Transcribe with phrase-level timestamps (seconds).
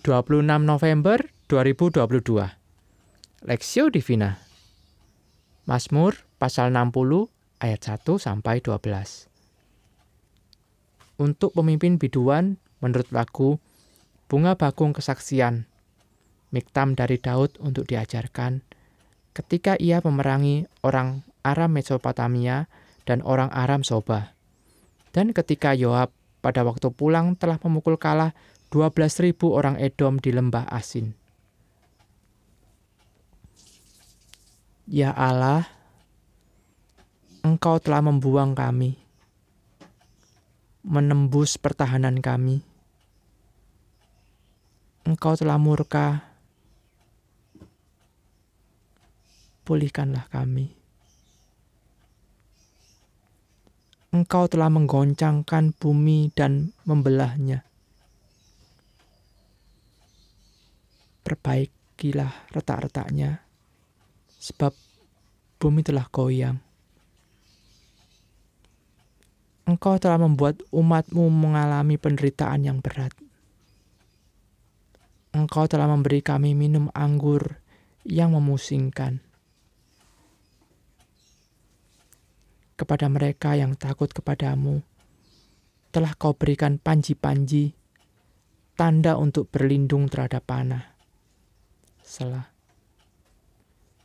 [0.00, 3.44] 26 November 2022.
[3.44, 4.40] Lexio Divina.
[5.68, 7.28] Mazmur pasal 60
[7.60, 9.28] ayat 1 sampai 12.
[11.20, 13.60] Untuk pemimpin biduan menurut lagu
[14.24, 15.68] Bunga Bakung Kesaksian.
[16.48, 18.64] Miktam dari Daud untuk diajarkan
[19.36, 22.72] ketika ia memerangi orang Aram Mesopotamia
[23.04, 24.32] dan orang Aram Soba.
[25.12, 26.08] Dan ketika Yoab
[26.40, 28.32] pada waktu pulang telah memukul kalah
[28.70, 31.18] 12.000 orang Edom di lembah Asin.
[34.86, 35.66] Ya Allah,
[37.42, 38.94] Engkau telah membuang kami,
[40.86, 42.62] menembus pertahanan kami.
[45.02, 46.22] Engkau telah murka,
[49.66, 50.74] pulihkanlah kami.
[54.10, 57.69] Engkau telah menggoncangkan bumi dan membelahnya.
[61.20, 63.44] Perbaikilah retak-retaknya
[64.40, 64.72] sebab
[65.60, 66.56] bumi telah goyang.
[69.68, 73.14] Engkau telah membuat umatmu mengalami penderitaan yang berat.
[75.30, 77.62] Engkau telah memberi kami minum anggur
[78.02, 79.22] yang memusingkan.
[82.74, 84.82] Kepada mereka yang takut kepadamu,
[85.94, 87.76] telah kau berikan panji-panji,
[88.74, 90.99] tanda untuk berlindung terhadap panah.
[92.10, 92.50] Selah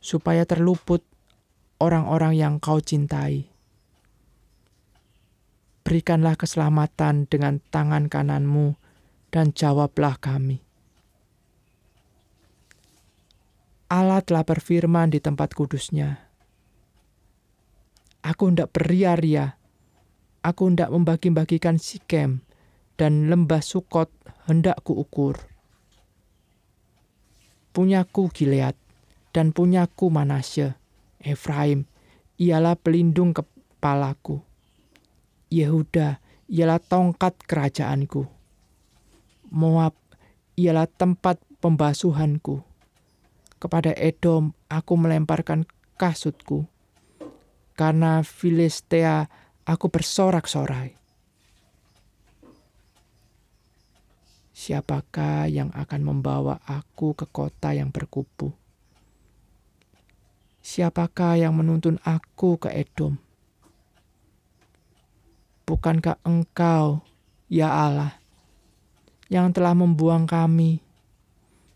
[0.06, 1.02] supaya terluput
[1.82, 3.50] orang-orang yang kau cintai.
[5.82, 8.78] Berikanlah keselamatan dengan tangan kananmu
[9.34, 10.62] dan jawablah kami.
[13.90, 16.22] Allah telah berfirman di tempat kudusnya.
[18.22, 19.58] Aku hendak beria-ria,
[20.42, 22.42] aku hendak membagi-bagikan sikem,
[22.98, 24.10] dan lembah sukot
[24.50, 25.55] hendak kuukur.
[27.76, 28.72] Punyaku Gilead,
[29.36, 30.80] dan punyaku Manasye,
[31.20, 31.84] Efraim,
[32.40, 34.40] ialah pelindung kepalaku.
[35.52, 38.24] Yehuda ialah tongkat kerajaanku.
[39.52, 39.92] Moab
[40.56, 42.64] ialah tempat pembasuhanku.
[43.60, 45.68] Kepada Edom aku melemparkan
[46.00, 46.64] kasutku.
[47.76, 49.28] Karena Filistea
[49.68, 50.96] aku bersorak-sorai.
[54.56, 58.56] Siapakah yang akan membawa aku ke kota yang berkubu?
[60.64, 63.20] Siapakah yang menuntun aku ke Edom?
[65.68, 67.04] Bukankah Engkau,
[67.52, 68.16] ya Allah,
[69.28, 70.80] yang telah membuang kami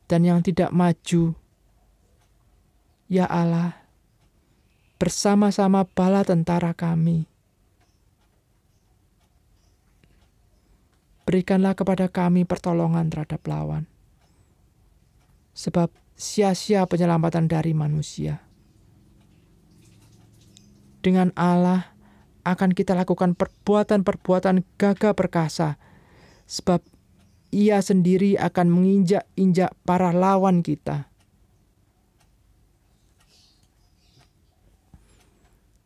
[0.09, 1.37] dan yang tidak maju?
[3.13, 3.77] Ya Allah,
[4.97, 7.30] bersama-sama bala tentara kami.
[11.31, 13.87] Berikanlah kepada kami pertolongan terhadap lawan.
[15.55, 18.43] Sebab sia-sia penyelamatan dari manusia
[21.01, 21.93] dengan Allah
[22.45, 25.77] akan kita lakukan perbuatan-perbuatan gagah perkasa,
[26.49, 26.81] sebab
[27.51, 31.11] Ia sendiri akan menginjak-injak para lawan kita.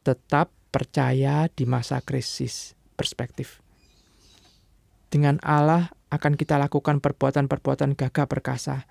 [0.04, 3.64] Tetap percaya di masa krisis perspektif.
[5.15, 8.83] Dengan Allah akan kita lakukan perbuatan-perbuatan gagah perkasa,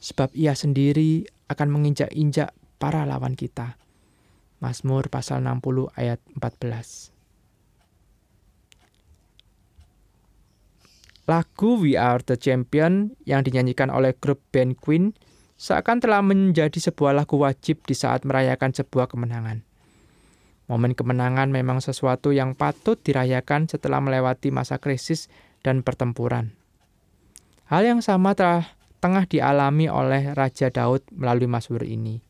[0.00, 3.76] sebab Ia sendiri akan menginjak-injak para lawan kita.
[4.64, 7.12] Mazmur pasal 60 ayat 14.
[11.28, 15.12] Lagu We Are The Champion yang dinyanyikan oleh grup band Queen
[15.60, 19.60] seakan telah menjadi sebuah lagu wajib di saat merayakan sebuah kemenangan.
[20.72, 25.28] Momen kemenangan memang sesuatu yang patut dirayakan setelah melewati masa krisis
[25.60, 26.56] dan pertempuran.
[27.70, 32.20] Hal yang sama telah tengah dialami oleh Raja Daud melalui Mazmur ini.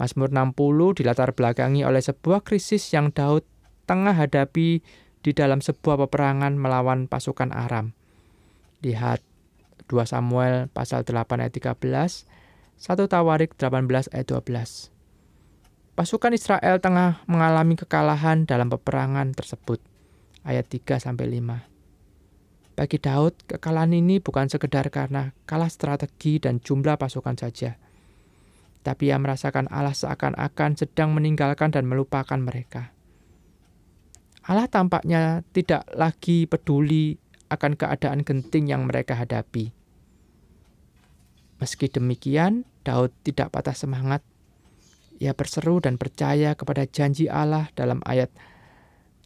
[0.00, 3.46] Mazmur 60 dilatar belakangi oleh sebuah krisis yang Daud
[3.86, 4.82] tengah hadapi
[5.24, 7.94] di dalam sebuah peperangan melawan pasukan Aram.
[8.82, 9.22] Lihat
[9.86, 14.92] 2 Samuel pasal 8 ayat 13, 1 Tawarik 18 ayat 12.
[15.94, 19.78] Pasukan Israel tengah mengalami kekalahan dalam peperangan tersebut.
[20.42, 21.73] Ayat 3 sampai 5.
[22.74, 27.78] Bagi Daud, kekalahan ini bukan sekedar karena kalah strategi dan jumlah pasukan saja
[28.84, 32.92] tapi ia merasakan Allah seakan-akan sedang meninggalkan dan melupakan mereka.
[34.44, 37.16] Allah tampaknya tidak lagi peduli
[37.48, 39.72] akan keadaan genting yang mereka hadapi.
[41.64, 44.20] Meski demikian, Daud tidak patah semangat.
[45.16, 48.28] Ia berseru dan percaya kepada janji Allah dalam ayat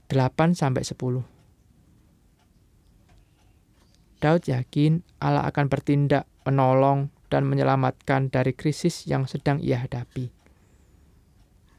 [0.07, 1.38] 8 sampai 10.
[4.19, 10.33] Daud yakin Allah akan bertindak, menolong, dan menyelamatkan dari krisis yang sedang ia hadapi.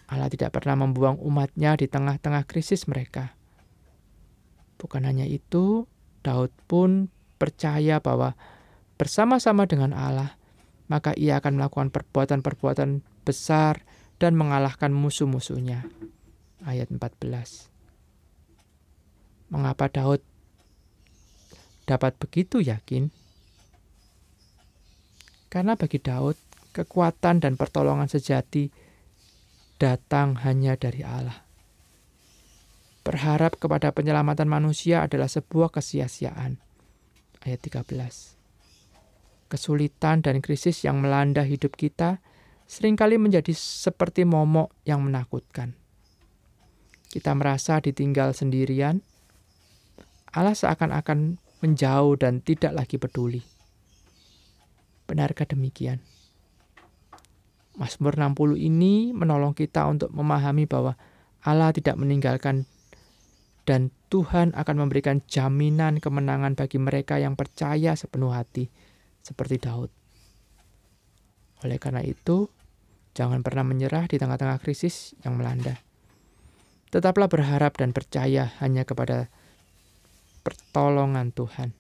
[0.10, 3.38] Allah tidak pernah membuang umatnya di tengah-tengah krisis mereka.
[4.80, 5.86] Bukan hanya itu,
[6.26, 8.34] Daud pun percaya bahwa
[8.96, 10.40] bersama-sama dengan Allah,
[10.90, 13.86] maka ia akan melakukan perbuatan-perbuatan besar
[14.18, 15.86] dan mengalahkan musuh-musuhnya.
[16.66, 17.70] Ayat 14.
[19.54, 20.22] Mengapa Daud
[21.90, 23.10] dapat begitu yakin?
[25.50, 26.38] Karena bagi Daud,
[26.78, 28.70] kekuatan dan pertolongan sejati
[29.82, 31.42] datang hanya dari Allah.
[33.02, 36.62] Berharap kepada penyelamatan manusia adalah sebuah kesia-siaan.
[37.42, 37.90] Ayat 13.
[39.50, 42.22] Kesulitan dan krisis yang melanda hidup kita
[42.70, 45.74] sering kali menjadi seperti momok yang menakutkan.
[47.10, 49.02] Kita merasa ditinggal sendirian,
[50.30, 53.44] Allah seakan-akan menjauh dan tidak lagi peduli.
[55.10, 56.00] Benarkah demikian?
[57.80, 61.00] Mazmur 60 ini menolong kita untuk memahami bahwa
[61.48, 62.68] Allah tidak meninggalkan
[63.64, 68.68] dan Tuhan akan memberikan jaminan kemenangan bagi mereka yang percaya sepenuh hati
[69.24, 69.94] seperti Daud.
[71.64, 72.50] Oleh karena itu,
[73.16, 75.80] jangan pernah menyerah di tengah-tengah krisis yang melanda.
[76.90, 79.30] Tetaplah berharap dan percaya hanya kepada
[80.42, 81.76] pertolongan Tuhan.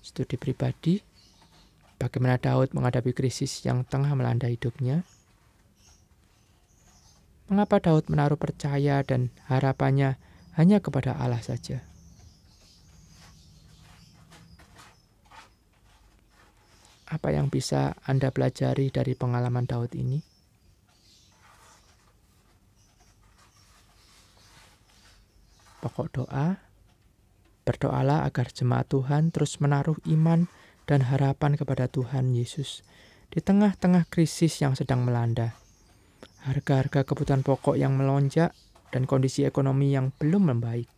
[0.00, 1.04] Studi pribadi,
[2.00, 5.04] bagaimana Daud menghadapi krisis yang tengah melanda hidupnya.
[7.48, 10.20] Mengapa Daud menaruh percaya dan harapannya
[10.56, 11.80] hanya kepada Allah saja?
[17.08, 20.37] Apa yang bisa Anda pelajari dari pengalaman Daud ini?
[25.88, 26.60] Pokok doa,
[27.64, 30.44] berdoalah agar jemaat Tuhan terus menaruh iman
[30.84, 32.84] dan harapan kepada Tuhan Yesus
[33.32, 35.56] di tengah-tengah krisis yang sedang melanda.
[36.44, 38.52] Harga-harga kebutuhan pokok yang melonjak
[38.92, 40.92] dan kondisi ekonomi yang belum membaik.